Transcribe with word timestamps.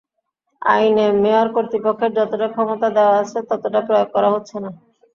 আইনে 0.61 1.05
মেয়র 1.23 1.47
কর্তৃপক্ষের 1.55 2.11
যতটা 2.17 2.47
ক্ষমতা 2.53 2.87
দেওয়া 2.95 3.15
আছে, 3.21 3.37
ততটা 3.49 3.79
প্রয়োগ 3.87 4.07
করা 4.15 4.29
হচ্ছে 4.31 4.55
না। 4.63 4.69